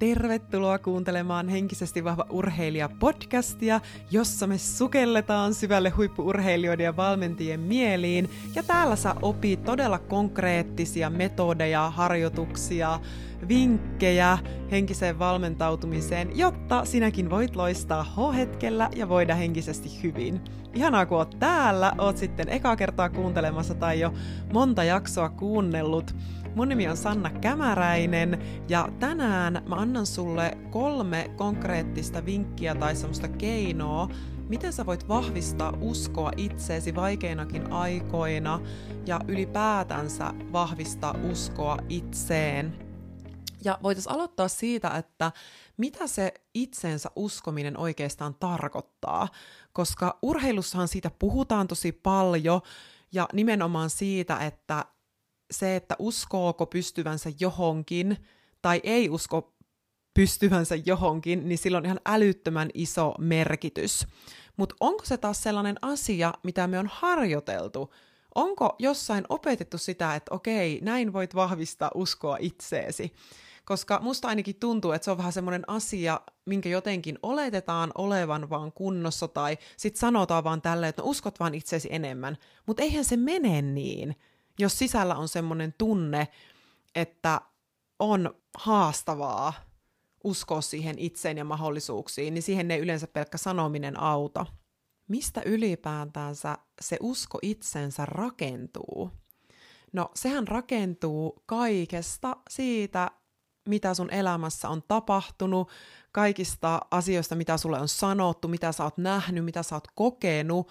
[0.00, 8.30] tervetuloa kuuntelemaan Henkisesti vahva urheilija podcastia, jossa me sukelletaan syvälle huippuurheilijoiden ja valmentajien mieliin.
[8.54, 13.00] Ja täällä sä opit todella konkreettisia metodeja, harjoituksia,
[13.48, 14.38] vinkkejä
[14.70, 20.40] henkiseen valmentautumiseen, jotta sinäkin voit loistaa H-hetkellä ja voida henkisesti hyvin.
[20.74, 24.12] Ihanaa, kun oot täällä, oot sitten ekaa kertaa kuuntelemassa tai jo
[24.52, 26.16] monta jaksoa kuunnellut.
[26.54, 33.28] Mun nimi on Sanna Kämäräinen ja tänään mä annan sulle kolme konkreettista vinkkiä tai semmoista
[33.28, 34.08] keinoa,
[34.48, 38.60] miten sä voit vahvistaa uskoa itseesi vaikeinakin aikoina
[39.06, 42.89] ja ylipäätänsä vahvistaa uskoa itseen.
[43.64, 45.32] Ja voitaisiin aloittaa siitä, että
[45.76, 49.28] mitä se itseensä uskominen oikeastaan tarkoittaa,
[49.72, 52.60] koska urheilussahan siitä puhutaan tosi paljon
[53.12, 54.84] ja nimenomaan siitä, että
[55.50, 58.16] se, että uskooko pystyvänsä johonkin
[58.62, 59.54] tai ei usko
[60.14, 64.06] pystyvänsä johonkin, niin sillä on ihan älyttömän iso merkitys.
[64.56, 67.94] Mutta onko se taas sellainen asia, mitä me on harjoiteltu?
[68.34, 73.12] Onko jossain opetettu sitä, että okei, näin voit vahvistaa uskoa itseesi?
[73.70, 78.72] Koska musta ainakin tuntuu, että se on vähän semmoinen asia, minkä jotenkin oletetaan olevan vaan
[78.72, 82.36] kunnossa, tai sit sanotaan vaan tälleen, että no uskot vaan itseesi enemmän.
[82.66, 84.16] Mutta eihän se mene niin
[84.58, 86.28] jos sisällä on semmoinen tunne,
[86.94, 87.40] että
[87.98, 89.52] on haastavaa
[90.24, 94.46] uskoa siihen itseen ja mahdollisuuksiin, niin siihen ei yleensä pelkkä sanominen auta.
[95.08, 99.10] Mistä ylipäätänsä se usko itsensä rakentuu?
[99.92, 103.10] No, sehän rakentuu kaikesta siitä,
[103.68, 105.68] mitä sun elämässä on tapahtunut,
[106.12, 110.68] kaikista asioista, mitä sulle on sanottu, mitä sä oot nähnyt, mitä sä oot kokenut,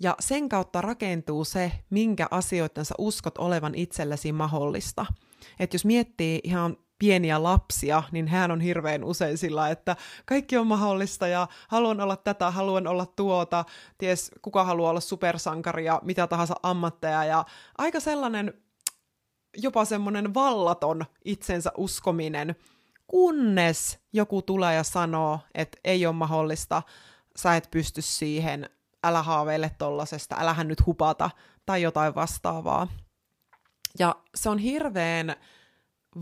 [0.00, 5.06] ja sen kautta rakentuu se, minkä asioiden sä uskot olevan itsellesi mahdollista.
[5.58, 10.66] Että jos miettii ihan pieniä lapsia, niin hän on hirveän usein sillä, että kaikki on
[10.66, 13.64] mahdollista ja haluan olla tätä, haluan olla tuota,
[13.98, 17.24] ties kuka haluaa olla supersankari ja mitä tahansa ammatteja.
[17.24, 17.44] Ja
[17.78, 18.61] aika sellainen
[19.56, 22.56] jopa semmoinen vallaton itsensä uskominen,
[23.06, 26.82] kunnes joku tulee ja sanoo, että ei ole mahdollista,
[27.36, 28.70] sä et pysty siihen,
[29.04, 31.30] älä haaveile tollasesta, älähän nyt hupata
[31.66, 32.88] tai jotain vastaavaa.
[33.98, 35.36] Ja se on hirveän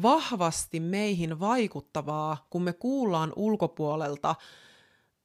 [0.02, 4.34] vahvasti meihin vaikuttavaa, kun me kuullaan ulkopuolelta,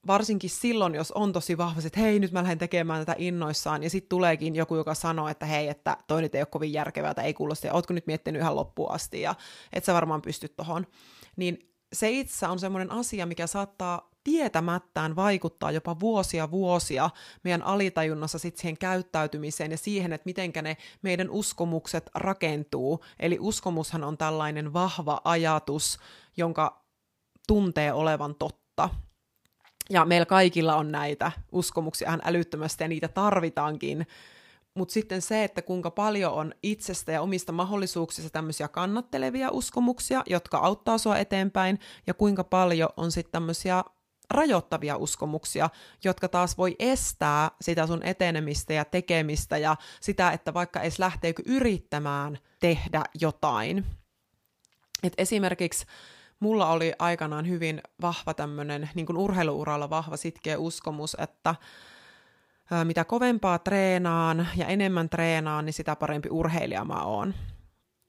[0.07, 3.89] varsinkin silloin, jos on tosi vahvasti, että hei, nyt mä lähden tekemään tätä innoissaan, ja
[3.89, 7.25] sitten tuleekin joku, joka sanoo, että hei, että toi nyt ei ole kovin järkevää, tai
[7.25, 9.35] ei kuulosta, ja ootko nyt miettinyt ihan loppuun asti, ja
[9.73, 10.87] et sä varmaan pystyt tohon.
[11.35, 17.09] Niin se itse on semmoinen asia, mikä saattaa tietämättään vaikuttaa jopa vuosia vuosia
[17.43, 23.03] meidän alitajunnassa sit siihen käyttäytymiseen ja siihen, että mitenkä ne meidän uskomukset rakentuu.
[23.19, 25.99] Eli uskomushan on tällainen vahva ajatus,
[26.37, 26.85] jonka
[27.47, 28.89] tuntee olevan totta.
[29.89, 34.07] Ja meillä kaikilla on näitä uskomuksia ihan älyttömästi ja niitä tarvitaankin.
[34.73, 40.57] Mutta sitten se, että kuinka paljon on itsestä ja omista mahdollisuuksista tämmöisiä kannattelevia uskomuksia, jotka
[40.57, 43.83] auttaa sua eteenpäin, ja kuinka paljon on sitten tämmöisiä
[44.29, 45.69] rajoittavia uskomuksia,
[46.03, 51.43] jotka taas voi estää sitä sun etenemistä ja tekemistä ja sitä, että vaikka edes lähteekö
[51.45, 53.85] yrittämään tehdä jotain.
[55.03, 55.85] Et esimerkiksi
[56.39, 61.55] mulla oli aikanaan hyvin vahva tämmöinen niin kuin urheiluuralla vahva sitkeä uskomus, että
[62.83, 67.33] mitä kovempaa treenaan ja enemmän treenaan, niin sitä parempi urheilija mä oon.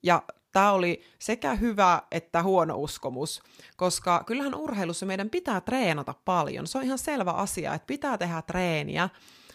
[0.02, 0.22] Ja
[0.52, 3.42] tämä oli sekä hyvä että huono uskomus,
[3.76, 6.66] koska kyllähän urheilussa meidän pitää treenata paljon.
[6.66, 9.08] Se on ihan selvä asia, että pitää tehdä treeniä,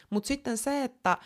[0.09, 1.17] mutta sitten se, että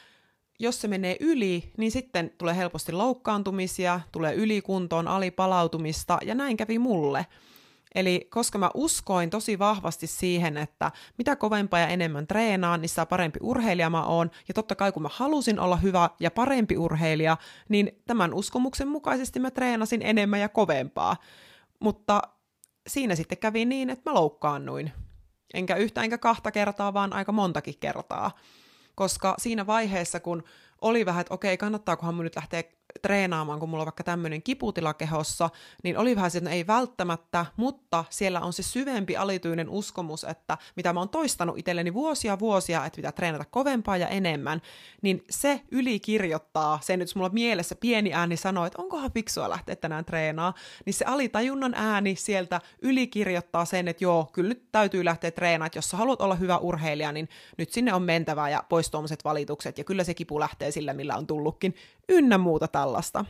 [0.60, 6.80] jos se menee yli, niin sitten tulee helposti loukkaantumisia, tulee ylikuntoon, alipalautumista, ja näin kävi
[6.80, 7.26] mulle.
[7.96, 13.06] Eli koska mä uskoin tosi vahvasti siihen, että mitä kovempaa ja enemmän treenaan, niin sitä
[13.06, 14.32] parempi urheilija mä oon.
[14.48, 17.38] Ja totta kai kun mä halusin olla hyvä ja parempi urheilija,
[17.70, 21.18] niin tämän uskomuksen mukaisesti mä treenasin enemmän ja kovempaa.
[21.80, 22.22] Mutta
[22.88, 24.92] siinä sitten kävi niin, että mä loukkaannuin.
[25.54, 28.32] Enkä yhtä enkä kahta kertaa, vaan aika montakin kertaa.
[28.96, 30.44] Koska siinä vaiheessa, kun
[30.82, 32.64] oli vähän, että okei, kannattaakohan mun nyt lähteä
[33.06, 35.50] treenaamaan, kun mulla on vaikka tämmöinen kiputila kehossa,
[35.84, 40.58] niin oli vähän että no ei välttämättä, mutta siellä on se syvempi alityinen uskomus, että
[40.76, 44.62] mitä mä oon toistanut itselleni vuosia vuosia, että pitää treenata kovempaa ja enemmän,
[45.02, 50.06] niin se ylikirjoittaa sen, jos mulla mielessä pieni ääni sanoo, että onkohan fiksua lähteä tänään
[50.06, 50.54] treenaa,
[50.86, 55.78] niin se alitajunnan ääni sieltä ylikirjoittaa sen, että joo, kyllä nyt täytyy lähteä treenaamaan, että
[55.78, 59.78] jos sä haluat olla hyvä urheilija, niin nyt sinne on mentävä ja pois tuommoiset valitukset,
[59.78, 61.76] ja kyllä se kipu lähtee sillä, millä on tullutkin,
[62.10, 63.26] ynnä muuta tällaista.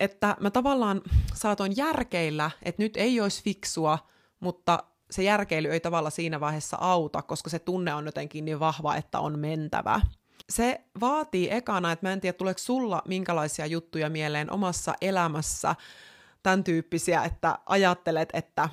[0.00, 1.02] Että mä tavallaan
[1.34, 3.98] saatoin järkeillä, että nyt ei olisi fiksua
[4.42, 8.96] mutta se järkeily ei tavalla siinä vaiheessa auta, koska se tunne on jotenkin niin vahva,
[8.96, 10.00] että on mentävä.
[10.50, 15.74] Se vaatii ekana, että mä en tiedä, tuleeko sulla minkälaisia juttuja mieleen omassa elämässä,
[16.42, 18.68] tämän tyyppisiä, että ajattelet, että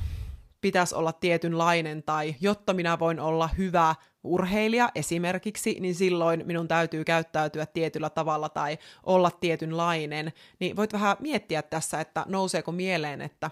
[0.61, 7.03] pitäisi olla tietynlainen tai jotta minä voin olla hyvä urheilija esimerkiksi, niin silloin minun täytyy
[7.03, 13.51] käyttäytyä tietyllä tavalla tai olla tietynlainen, niin voit vähän miettiä tässä, että nouseeko mieleen, että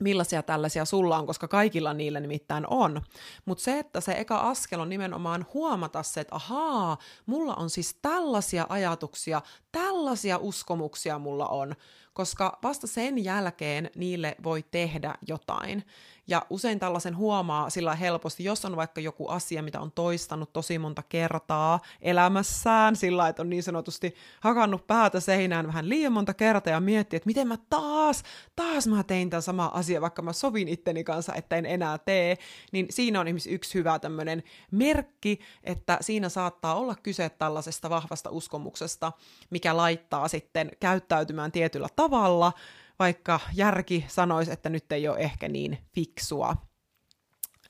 [0.00, 3.02] millaisia tällaisia sulla on, koska kaikilla niillä nimittäin on.
[3.44, 7.98] Mutta se, että se eka askel on nimenomaan huomata se, että ahaa, mulla on siis
[8.02, 9.42] tällaisia ajatuksia,
[9.72, 11.74] tällaisia uskomuksia mulla on,
[12.12, 15.84] koska vasta sen jälkeen niille voi tehdä jotain.
[16.28, 20.78] Ja usein tällaisen huomaa sillä helposti, jos on vaikka joku asia, mitä on toistanut tosi
[20.78, 26.72] monta kertaa elämässään, sillä että on niin sanotusti hakannut päätä seinään vähän liian monta kertaa
[26.72, 28.22] ja miettii, että miten mä taas,
[28.56, 32.38] taas mä tein tämän sama asia, vaikka mä sovin itteni kanssa, että en enää tee,
[32.72, 38.30] niin siinä on esimerkiksi yksi hyvä tämmöinen merkki, että siinä saattaa olla kyse tällaisesta vahvasta
[38.30, 39.12] uskomuksesta,
[39.50, 42.52] mikä laittaa sitten käyttäytymään tietyllä tavalla,
[42.98, 46.56] vaikka järki sanoisi, että nyt ei ole ehkä niin fiksua.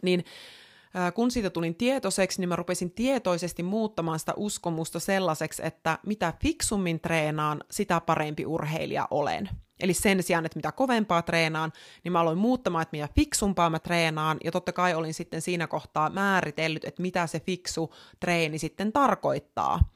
[0.03, 0.25] Niin
[1.15, 7.01] kun siitä tulin tietoiseksi, niin mä rupesin tietoisesti muuttamaan sitä uskomusta sellaiseksi, että mitä fiksummin
[7.01, 9.49] treenaan, sitä parempi urheilija olen.
[9.81, 11.73] Eli sen sijaan, että mitä kovempaa treenaan,
[12.05, 15.67] niin mä aloin muuttamaan, että mitä fiksumpaa mä treenaan, ja totta kai olin sitten siinä
[15.67, 19.93] kohtaa määritellyt, että mitä se fiksu treeni sitten tarkoittaa.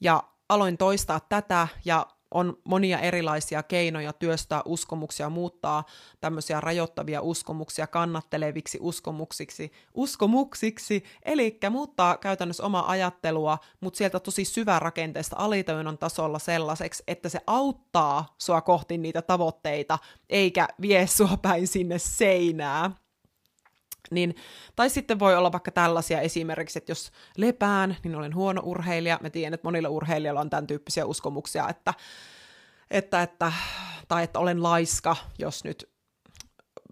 [0.00, 5.84] Ja aloin toistaa tätä, ja on monia erilaisia keinoja työstää uskomuksia, muuttaa
[6.20, 15.36] tämmöisiä rajoittavia uskomuksia kannatteleviksi uskomuksiksi, uskomuksiksi, eli muuttaa käytännössä omaa ajattelua, mutta sieltä tosi syvärakenteesta
[15.38, 19.98] alitajunnan tasolla sellaiseksi, että se auttaa sua kohti niitä tavoitteita,
[20.28, 22.90] eikä vie sua päin sinne seinää.
[24.10, 24.36] Niin,
[24.76, 29.18] tai sitten voi olla vaikka tällaisia esimerkiksi, että jos lepään, niin olen huono urheilija.
[29.22, 31.94] Mä tiedän, että monilla urheilijoilla on tämän tyyppisiä uskomuksia, että,
[32.90, 33.52] että, että,
[34.08, 35.90] tai että olen laiska, jos nyt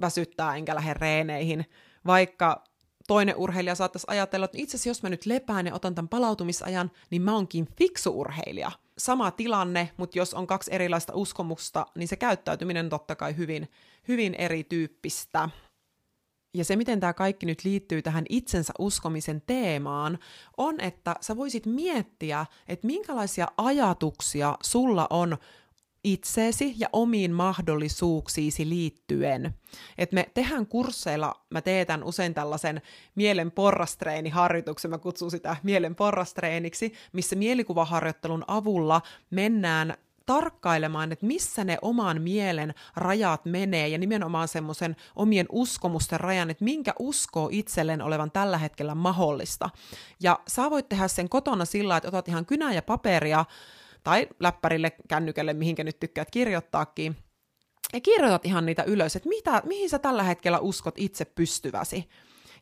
[0.01, 1.65] väsyttää enkä lähde reeneihin.
[2.07, 2.65] Vaikka
[3.07, 6.91] toinen urheilija saattaisi ajatella, että itse asiassa jos mä nyt lepään ja otan tämän palautumisajan,
[7.11, 8.73] niin mä oonkin fiksu urheilija.
[8.99, 13.69] Sama tilanne, mutta jos on kaksi erilaista uskomusta, niin se käyttäytyminen on totta kai hyvin,
[14.09, 15.49] hyvin erityyppistä.
[16.57, 20.19] Ja se, miten tämä kaikki nyt liittyy tähän itsensä uskomisen teemaan,
[20.57, 25.37] on, että sä voisit miettiä, että minkälaisia ajatuksia sulla on
[26.05, 29.55] itseesi ja omiin mahdollisuuksiisi liittyen.
[29.99, 32.83] Et me tehdään kursseilla, mä teetän usein tällaisen
[33.15, 41.79] mielen porrastreeniharjoituksen, mä kutsun sitä mielen porrastreeniksi, missä mielikuvaharjoittelun avulla mennään tarkkailemaan, että missä ne
[41.83, 48.31] oman mielen rajat menee ja nimenomaan semmoisen omien uskomusten rajan, että minkä uskoo itselleen olevan
[48.31, 49.71] tällä hetkellä mahdollista.
[50.21, 53.45] Ja sä voit tehdä sen kotona sillä, että otat ihan kynää ja paperia
[54.05, 57.17] tai läppärille, kännykälle, mihinkä nyt tykkäät kirjoittaakin,
[57.93, 62.09] ja kirjoitat ihan niitä ylös, että mitä, mihin sä tällä hetkellä uskot itse pystyväsi.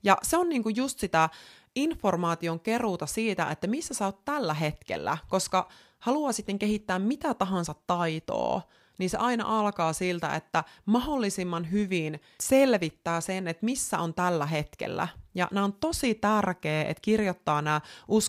[0.02, 1.28] Ja se on niinku just sitä
[1.76, 5.68] informaation keruuta siitä, että missä sä oot tällä hetkellä, koska
[6.04, 8.62] haluaa sitten kehittää mitä tahansa taitoa,
[8.98, 15.08] niin se aina alkaa siltä, että mahdollisimman hyvin selvittää sen, että missä on tällä hetkellä.
[15.34, 17.80] Ja nämä on tosi tärkeää, että kirjoittaa nämä,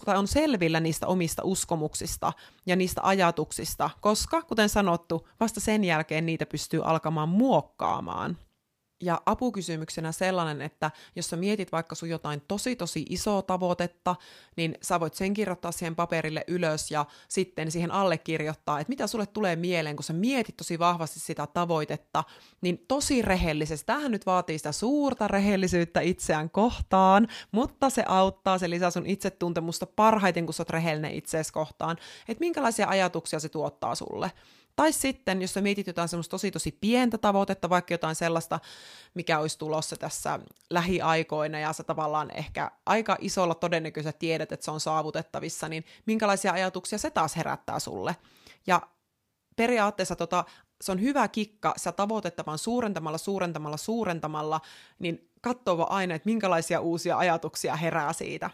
[0.06, 2.34] tai on selvillä niistä omista uskomuksista
[2.66, 8.38] ja niistä ajatuksista, koska, kuten sanottu, vasta sen jälkeen niitä pystyy alkamaan muokkaamaan.
[9.02, 14.16] Ja apukysymyksenä sellainen, että jos sä mietit vaikka sun jotain tosi tosi isoa tavoitetta,
[14.58, 19.26] niin sä voit sen kirjoittaa siihen paperille ylös ja sitten siihen allekirjoittaa, että mitä sulle
[19.26, 22.24] tulee mieleen, kun sä mietit tosi vahvasti sitä tavoitetta,
[22.62, 23.86] niin tosi rehellisesti.
[23.86, 29.86] Tämähän nyt vaatii sitä suurta rehellisyyttä itseään kohtaan, mutta se auttaa, se lisää sun itsetuntemusta
[29.86, 31.98] parhaiten, kun sä oot rehellinen itseesi kohtaan,
[32.28, 34.32] että minkälaisia ajatuksia se tuottaa sulle.
[34.76, 38.60] Tai sitten, jos sä mietit jotain semmoista tosi tosi pientä tavoitetta, vaikka jotain sellaista,
[39.14, 40.40] mikä olisi tulossa tässä
[40.70, 46.54] lähiaikoina, ja sä tavallaan ehkä aika isolla todennäköisesti tiedät, että se on saavutettavissa, niin minkälaisia
[46.54, 48.16] ajatuksia se taas herättää sulle.
[48.68, 48.82] Ja
[49.56, 50.46] periaatteessa tota,
[50.82, 54.62] se on hyvä kikka, sä tavoitetta vaan suurentamalla, suurentamalla, suurentamalla,
[55.00, 58.50] niin katsova aina, että minkälaisia uusia ajatuksia herää siitä.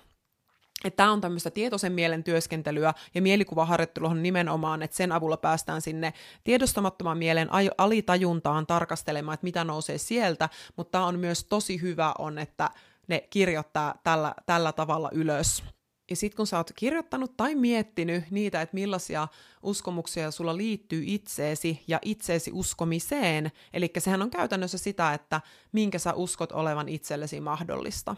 [0.90, 6.14] Tämä on tämmöistä tietoisen mielen työskentelyä ja mielikuvaharjoittelu on nimenomaan, että sen avulla päästään sinne
[6.44, 12.38] tiedostamattoman mielen alitajuntaan tarkastelemaan, että mitä nousee sieltä, mutta tämä on myös tosi hyvä on,
[12.38, 12.70] että
[13.08, 15.64] ne kirjoittaa tällä, tällä tavalla ylös.
[16.10, 19.28] Ja sitten kun sä oot kirjoittanut tai miettinyt niitä, että millaisia
[19.64, 26.14] uskomuksia sulla liittyy itseesi ja itseesi uskomiseen, eli sehän on käytännössä sitä, että minkä sä
[26.14, 28.16] uskot olevan itsellesi mahdollista.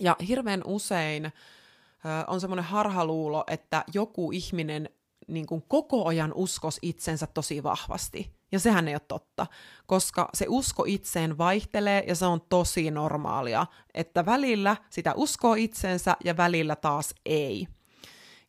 [0.00, 1.30] Ja hirveän usein ö,
[2.26, 4.88] on semmoinen harhaluulo, että joku ihminen
[5.28, 8.36] niin kuin koko ajan uskos itsensä tosi vahvasti.
[8.52, 9.46] Ja sehän ei ole totta,
[9.86, 16.16] koska se usko itseen vaihtelee ja se on tosi normaalia, että välillä sitä uskoo itsensä
[16.24, 17.68] ja välillä taas ei.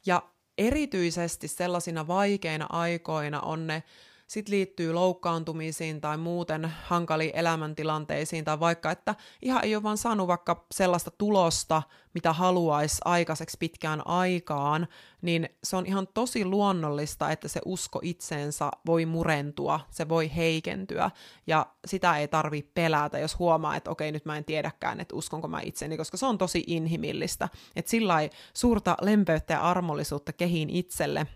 [0.06, 0.24] Ja
[0.58, 3.84] erityisesti sellaisina vaikeina aikoina on ne
[4.28, 10.28] sitten liittyy loukkaantumisiin tai muuten hankaliin elämäntilanteisiin, tai vaikka, että ihan ei ole vaan saanut
[10.28, 14.88] vaikka sellaista tulosta, mitä haluaisi aikaiseksi pitkään aikaan,
[15.22, 21.12] niin se on ihan tosi luonnollista, että se usko itseensä voi murentua, se voi heikentyä,
[21.48, 25.48] ja sitä ei tarvi pelätä, jos huomaa, että okei, nyt mä en tiedäkään, että uskonko
[25.48, 28.16] mä itseni, koska se on tosi inhimillistä, että sillä
[28.54, 31.28] suurta lempeyttä ja armollisuutta kehiin itselle,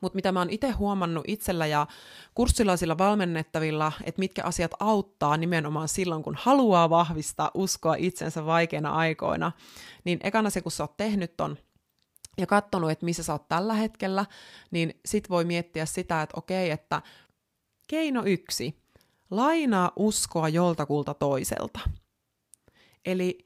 [0.00, 1.86] mutta mitä mä oon itse huomannut itsellä ja
[2.34, 9.52] kurssilaisilla valmennettavilla, että mitkä asiat auttaa nimenomaan silloin, kun haluaa vahvistaa uskoa itsensä vaikeina aikoina,
[10.04, 11.56] niin ekana se, kun sä oot tehnyt ton
[12.38, 14.26] ja katsonut, että missä sä oot tällä hetkellä,
[14.70, 17.02] niin sit voi miettiä sitä, että okei, että
[17.88, 18.82] keino yksi,
[19.30, 21.80] lainaa uskoa joltakulta toiselta.
[23.04, 23.38] Eli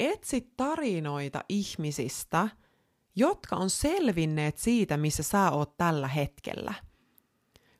[0.00, 2.48] etsi tarinoita ihmisistä–
[3.16, 6.74] jotka on selvinneet siitä, missä sä oot tällä hetkellä.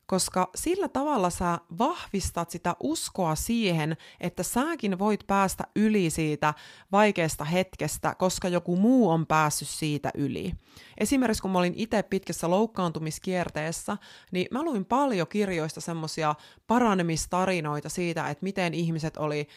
[0.07, 6.55] Koska sillä tavalla sä vahvistat sitä uskoa siihen, että säkin voit päästä yli siitä
[6.93, 10.53] vaikeasta hetkestä, koska joku muu on päässyt siitä yli.
[10.99, 13.97] Esimerkiksi kun mä olin itse pitkässä loukkaantumiskierteessä,
[14.33, 16.35] niin mä luin paljon kirjoista semmosia
[16.67, 19.49] paranemistarinoita siitä, että miten ihmiset oli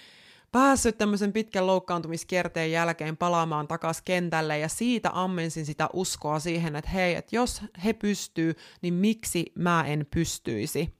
[0.56, 6.92] päässyt tämmöisen pitkän loukkaantumiskierteen jälkeen palaamaan takaisin kentälle ja siitä ammensin sitä uskoa siihen, että
[6.92, 10.94] hei, että jos he pystyy, niin miksi mä en pystyisi.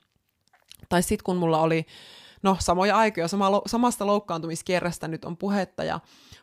[0.90, 1.86] Tai sitten kun mulla oli,
[2.46, 6.00] no samoja aikoja, sama, samasta loukkaantumiskierrestä nyt on puhetta ja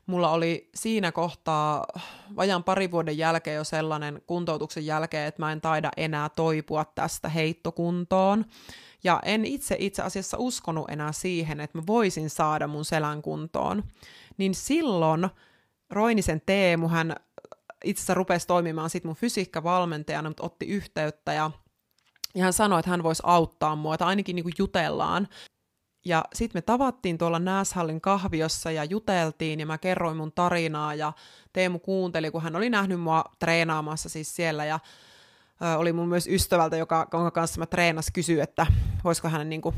[0.06, 1.87] mulla oli siinä kohtaa
[2.37, 7.28] vajan pari vuoden jälkeen jo sellainen kuntoutuksen jälkeen, että mä en taida enää toipua tästä
[7.28, 8.44] heittokuntoon.
[9.04, 13.82] Ja en itse itse asiassa uskonut enää siihen, että mä voisin saada mun selän kuntoon.
[14.38, 15.28] Niin silloin
[15.90, 17.16] Roinisen Teemu, hän
[17.85, 21.50] itse asiassa rupesi toimimaan sit mun fysiikkavalmentajana, mutta otti yhteyttä ja,
[22.35, 25.28] ja hän sanoi, että hän voisi auttaa mua, että ainakin niin kuin jutellaan.
[26.04, 31.12] Ja sitten me tavattiin tuolla Nääshallin kahviossa ja juteltiin ja mä kerroin mun tarinaa ja
[31.52, 34.80] Teemu kuunteli, kun hän oli nähnyt mua treenaamassa siis siellä ja
[35.76, 38.66] oli mun myös ystävältä, joka, jonka kanssa mä treenas, kysyä, että
[39.04, 39.75] voisiko hän niin kuin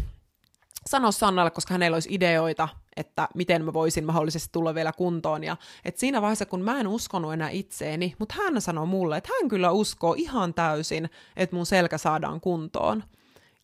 [0.87, 5.45] sanoa Sannalle, koska hänellä olisi ideoita, että miten mä voisin mahdollisesti tulla vielä kuntoon.
[5.45, 9.31] Ja että siinä vaiheessa, kun mä en uskonut enää itseeni, mutta hän sanoi mulle, että
[9.40, 13.04] hän kyllä uskoo ihan täysin, että mun selkä saadaan kuntoon.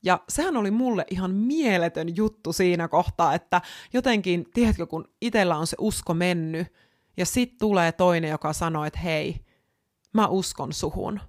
[0.03, 3.61] Ja sehän oli mulle ihan mieletön juttu siinä kohtaa, että
[3.93, 6.67] jotenkin, tiedätkö, kun itsellä on se usko mennyt,
[7.17, 9.37] ja sitten tulee toinen, joka sanoo, että hei,
[10.13, 11.21] mä uskon suhun.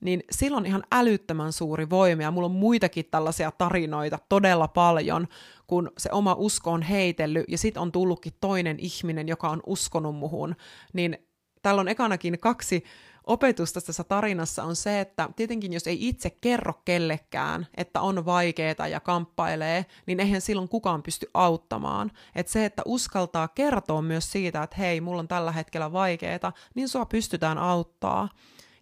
[0.00, 5.28] Niin silloin ihan älyttömän suuri voima, ja mulla on muitakin tällaisia tarinoita todella paljon,
[5.66, 10.16] kun se oma usko on heitellyt, ja sitten on tullutkin toinen ihminen, joka on uskonut
[10.16, 10.56] muhun,
[10.92, 11.18] niin
[11.62, 12.84] täällä on ekanakin kaksi
[13.26, 18.88] opetusta tässä tarinassa on se, että tietenkin jos ei itse kerro kellekään, että on vaikeaa
[18.90, 22.12] ja kamppailee, niin eihän silloin kukaan pysty auttamaan.
[22.34, 26.88] Että se, että uskaltaa kertoa myös siitä, että hei, mulla on tällä hetkellä vaikeaa, niin
[26.88, 28.28] sua pystytään auttaa.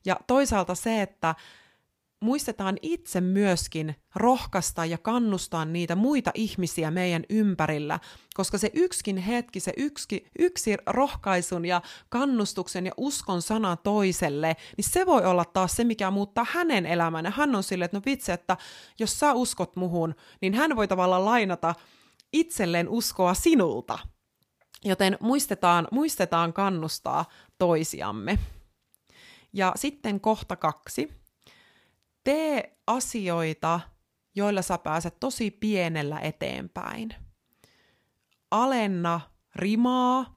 [0.04, 1.34] Ja toisaalta se, että
[2.24, 8.00] muistetaan itse myöskin rohkaista ja kannustaa niitä muita ihmisiä meidän ympärillä,
[8.34, 14.84] koska se yksikin hetki, se yksi, yksi rohkaisun ja kannustuksen ja uskon sana toiselle, niin
[14.84, 17.24] se voi olla taas se, mikä muuttaa hänen elämän.
[17.24, 18.56] Ja hän on silleen, että no vitsi, että
[18.98, 21.74] jos sä uskot muhun, niin hän voi tavallaan lainata
[22.32, 23.98] itselleen uskoa sinulta.
[24.84, 27.24] Joten muistetaan, muistetaan kannustaa
[27.58, 28.38] toisiamme.
[29.52, 31.23] Ja sitten kohta kaksi.
[32.24, 33.80] Tee asioita,
[34.34, 37.14] joilla sä pääset tosi pienellä eteenpäin.
[38.50, 39.20] Alenna
[39.56, 40.34] rimaa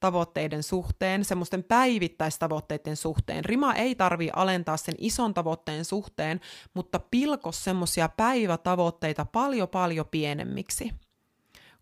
[0.00, 3.44] tavoitteiden suhteen, semmoisten päivittäistavoitteiden suhteen.
[3.44, 6.40] Rima ei tarvi alentaa sen ison tavoitteen suhteen,
[6.74, 10.90] mutta pilko semmoisia päivätavoitteita paljon paljon pienemmiksi.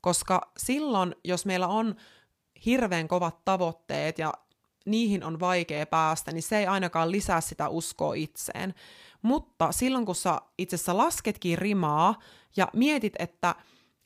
[0.01, 1.95] Koska silloin, jos meillä on
[2.67, 4.33] hirveän kovat tavoitteet ja
[4.87, 8.75] niihin on vaikea päästä, niin se ei ainakaan lisää sitä uskoa itseen.
[9.23, 12.19] Mutta silloin kun sä itse asiassa lasketkin rimaa
[12.57, 13.55] ja mietit, että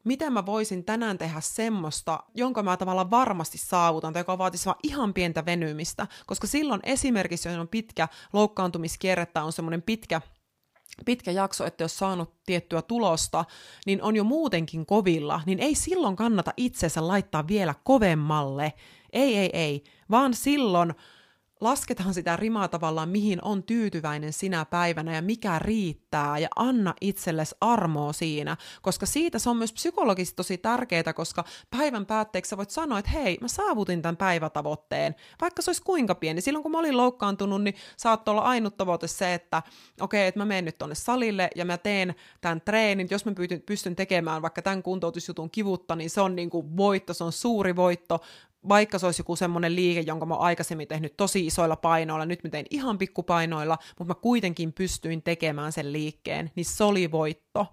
[0.04, 4.78] miten mä voisin tänään tehdä semmoista, jonka mä tavallaan varmasti saavutan, tai joka vaatisi vaan
[4.82, 10.20] ihan pientä venymistä, koska silloin esimerkiksi, jos on pitkä loukkaantumiskierre tai on semmoinen pitkä
[11.04, 13.44] pitkä jakso, että jos saanut tiettyä tulosta,
[13.86, 18.72] niin on jo muutenkin kovilla, niin ei silloin kannata itsensä laittaa vielä kovemmalle.
[19.12, 20.94] Ei, ei, ei, vaan silloin
[21.64, 27.54] lasketaan sitä rimaa tavallaan, mihin on tyytyväinen sinä päivänä ja mikä riittää, ja anna itsellesi
[27.60, 32.70] armoa siinä, koska siitä se on myös psykologisesti tosi tärkeää, koska päivän päätteeksi sä voit
[32.70, 36.40] sanoa, että hei, mä saavutin tämän päivätavoitteen, vaikka se olisi kuinka pieni.
[36.40, 39.62] Silloin kun mä olin loukkaantunut, niin saattoi olla ainut tavoite se, että
[40.00, 43.32] okei, okay, että mä menen nyt tonne salille ja mä teen tämän treenin, jos mä
[43.66, 47.76] pystyn tekemään vaikka tämän kuntoutusjutun kivutta, niin se on niin kuin voitto, se on suuri
[47.76, 48.20] voitto,
[48.68, 52.50] vaikka se olisi joku semmoinen liike, jonka mä aikaisemmin tehnyt tosi isoilla painoilla, nyt mä
[52.50, 57.66] tein ihan pikkupainoilla, mutta mä kuitenkin pystyin tekemään sen liikkeen, niin se oli voitto.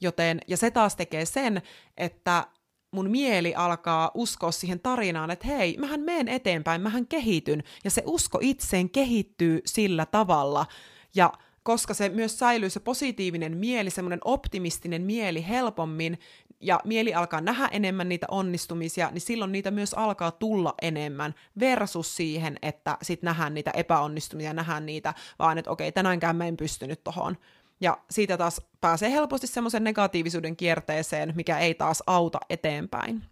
[0.00, 1.62] Joten, ja se taas tekee sen,
[1.96, 2.46] että
[2.90, 8.02] mun mieli alkaa uskoa siihen tarinaan, että hei, mähän menen eteenpäin, mähän kehityn, ja se
[8.06, 10.66] usko itseen kehittyy sillä tavalla,
[11.14, 11.32] ja
[11.68, 16.18] koska se myös säilyy se positiivinen mieli, semmoinen optimistinen mieli helpommin,
[16.60, 22.16] ja mieli alkaa nähdä enemmän niitä onnistumisia, niin silloin niitä myös alkaa tulla enemmän versus
[22.16, 27.04] siihen, että sit nähdään niitä epäonnistumisia, nähdään niitä, vaan että okei, tänäänkään mä en pystynyt
[27.04, 27.36] tohon.
[27.80, 33.24] Ja siitä taas pääsee helposti semmoisen negatiivisuuden kierteeseen, mikä ei taas auta eteenpäin.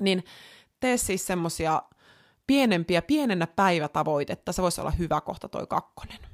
[0.00, 0.24] Niin
[0.80, 1.82] tee siis semmosia
[2.46, 6.27] pienempiä, pienennä päivätavoitetta, se voisi olla hyvä kohta toi kakkonen.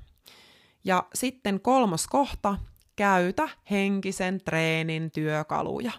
[0.85, 2.59] Ja sitten kolmas kohta,
[2.97, 5.93] käytä henkisen treenin työkaluja.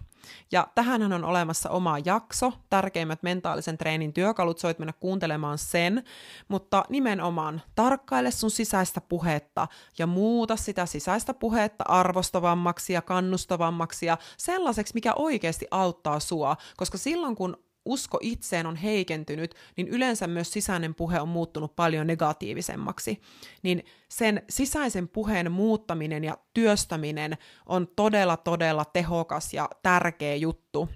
[0.52, 6.04] Ja tähän on olemassa oma jakso, tärkeimmät mentaalisen treenin työkalut, soit mennä kuuntelemaan sen,
[6.48, 14.18] mutta nimenomaan tarkkaile sun sisäistä puhetta ja muuta sitä sisäistä puhetta arvostavammaksi ja kannustavammaksi ja
[14.38, 20.52] sellaiseksi, mikä oikeasti auttaa sua, koska silloin kun usko itseen on heikentynyt, niin yleensä myös
[20.52, 23.22] sisäinen puhe on muuttunut paljon negatiivisemmaksi.
[23.64, 30.90] Niin sen sisäisen puheen muuttaminen ja työstäminen on todella, todella tehokas ja tärkeä juttu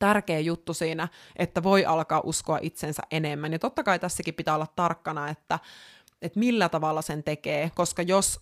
[0.00, 3.52] tärkeä juttu siinä, että voi alkaa uskoa itsensä enemmän.
[3.52, 5.58] Ja totta kai tässäkin pitää olla tarkkana, että,
[6.22, 8.40] että millä tavalla sen tekee, koska jos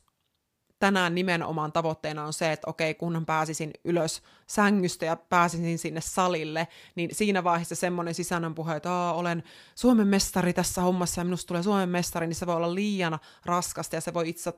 [0.79, 6.69] tänään nimenomaan tavoitteena on se, että okei, kunhan pääsisin ylös sängystä ja pääsisin sinne salille,
[6.95, 9.43] niin siinä vaiheessa semmoinen sisäinen puhe, että olen
[9.75, 13.97] Suomen mestari tässä hommassa ja minusta tulee Suomen mestari, niin se voi olla liian raskasta
[13.97, 14.53] ja se voi itse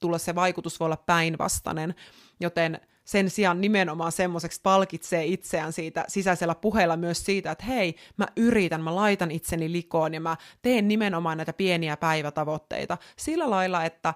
[0.00, 1.94] tulla se vaikutus voi olla päinvastainen,
[2.40, 8.26] joten sen sijaan nimenomaan semmoiseksi palkitsee itseään siitä sisäisellä puheella myös siitä, että hei, mä
[8.36, 12.98] yritän, mä laitan itseni likoon ja mä teen nimenomaan näitä pieniä päivätavoitteita.
[13.16, 14.14] Sillä lailla, että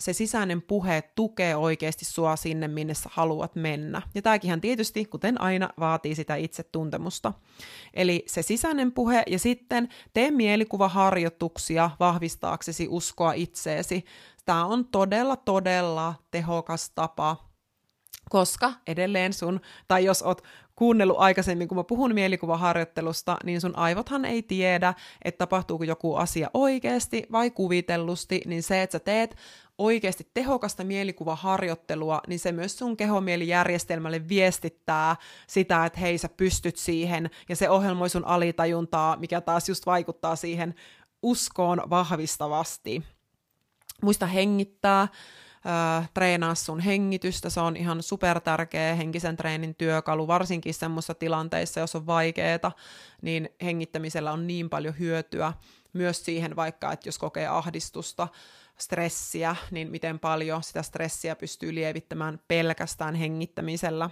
[0.00, 4.02] se sisäinen puhe tukee oikeasti sua sinne, minne sä haluat mennä.
[4.14, 7.32] Ja tämäkin tietysti, kuten aina, vaatii sitä itsetuntemusta.
[7.94, 14.04] Eli se sisäinen puhe ja sitten tee mielikuvaharjoituksia vahvistaaksesi uskoa itseesi.
[14.44, 17.50] Tämä on todella, todella tehokas tapa
[18.30, 20.42] koska edelleen sun, tai jos oot
[20.80, 26.50] kuunnellut aikaisemmin, kun mä puhun mielikuvaharjoittelusta, niin sun aivothan ei tiedä, että tapahtuuko joku asia
[26.54, 29.36] oikeasti vai kuvitellusti, niin se, että sä teet
[29.78, 35.16] oikeasti tehokasta mielikuvaharjoittelua, niin se myös sun kehomielijärjestelmälle viestittää
[35.46, 40.36] sitä, että hei sä pystyt siihen, ja se ohjelmoi sun alitajuntaa, mikä taas just vaikuttaa
[40.36, 40.74] siihen
[41.22, 43.02] uskoon vahvistavasti.
[44.02, 45.08] Muista hengittää,
[45.66, 51.80] äh, treenaa sun hengitystä, se on ihan super tärkeä henkisen treenin työkalu, varsinkin semmoisissa tilanteissa,
[51.80, 52.72] jos on vaikeeta,
[53.22, 55.52] niin hengittämisellä on niin paljon hyötyä
[55.92, 58.28] myös siihen vaikka, että jos kokee ahdistusta,
[58.78, 64.10] stressiä, niin miten paljon sitä stressiä pystyy lievittämään pelkästään hengittämisellä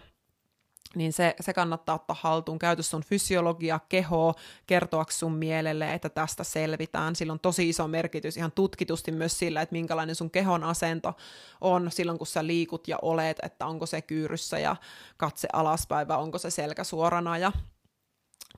[0.94, 2.59] niin se, se kannattaa ottaa haltuun.
[2.59, 4.35] Käytä sun fysiologia, keho,
[4.66, 7.16] kertoa sun mielelle, että tästä selvitään.
[7.16, 11.14] Sillä on tosi iso merkitys ihan tutkitusti myös sillä, että minkälainen sun kehon asento
[11.61, 14.77] on silloin, kun sä liikut ja olet, että onko se kyyryssä ja
[15.16, 17.53] katse alaspäin vai onko se selkä suorana ja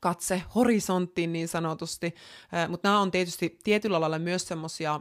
[0.01, 2.15] katse horisonttiin niin sanotusti.
[2.69, 5.01] Mutta nämä on tietysti tietyllä lailla myös semmoisia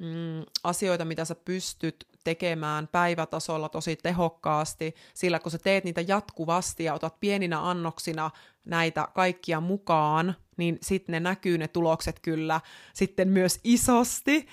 [0.00, 6.84] mm, asioita, mitä sä pystyt tekemään päivätasolla tosi tehokkaasti, sillä kun sä teet niitä jatkuvasti
[6.84, 8.30] ja otat pieninä annoksina
[8.64, 12.60] näitä kaikkia mukaan, niin sitten ne näkyy ne tulokset kyllä
[12.94, 14.46] sitten myös isosti.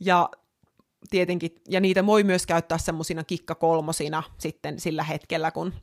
[0.00, 0.30] Ja
[1.10, 5.74] tietenkin, ja niitä voi myös käyttää semmoisina kikkakolmosina sitten sillä hetkellä, kun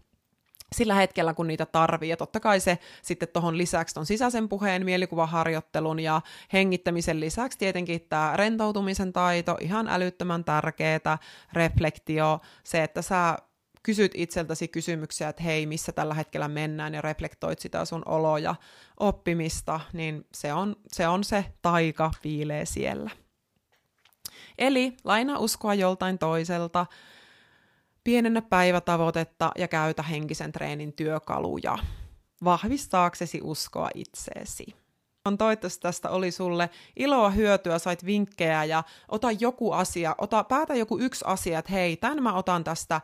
[0.75, 2.09] sillä hetkellä, kun niitä tarvii.
[2.09, 6.21] Ja totta kai se sitten tuohon lisäksi on sisäisen puheen, mielikuvaharjoittelun ja
[6.53, 11.17] hengittämisen lisäksi tietenkin tämä rentoutumisen taito, ihan älyttömän tärkeää,
[11.53, 13.37] reflektio, se, että sä
[13.83, 18.55] kysyt itseltäsi kysymyksiä, että hei, missä tällä hetkellä mennään ja reflektoit sitä sun oloa ja
[18.99, 23.09] oppimista, niin se on se, on se taika piilee siellä.
[24.57, 26.85] Eli laina uskoa joltain toiselta,
[28.03, 31.77] pienennä päivätavoitetta ja käytä henkisen treenin työkaluja
[32.43, 34.65] vahvistaaksesi uskoa itseesi.
[35.25, 40.75] On toivottavasti tästä oli sulle iloa, hyötyä, sait vinkkejä ja ota joku asia, ota, päätä
[40.75, 43.01] joku yksi asia, että hei, tämän mä otan tästä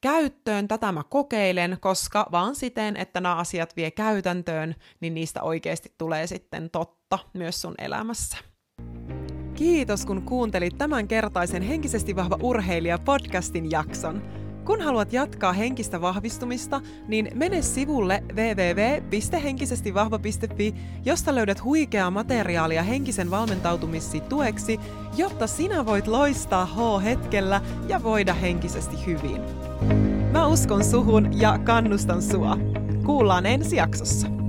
[0.00, 5.94] käyttöön, tätä mä kokeilen, koska vaan siten, että nämä asiat vie käytäntöön, niin niistä oikeasti
[5.98, 8.36] tulee sitten totta myös sun elämässä.
[9.54, 14.39] Kiitos kun kuuntelit tämän kertaisen Henkisesti vahva urheilija podcastin jakson.
[14.70, 24.20] Kun haluat jatkaa henkistä vahvistumista, niin mene sivulle www.henkisestivahva.fi, josta löydät huikeaa materiaalia henkisen valmentautumisi
[24.20, 24.80] tueksi,
[25.16, 29.42] jotta sinä voit loistaa H-hetkellä ja voida henkisesti hyvin.
[30.32, 32.58] Mä uskon suhun ja kannustan sua.
[33.06, 34.39] Kuullaan ensi jaksossa.